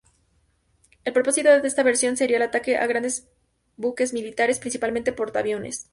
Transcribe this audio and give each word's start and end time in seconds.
El 1.03 1.13
propósito 1.13 1.61
de 1.61 1.67
esta 1.67 1.83
versión 1.83 2.17
sería 2.17 2.37
el 2.37 2.41
ataque 2.41 2.75
a 2.75 2.87
grandes 2.87 3.27
buques 3.77 4.13
militares, 4.13 4.57
principalmente 4.57 5.13
portaaviones. 5.13 5.89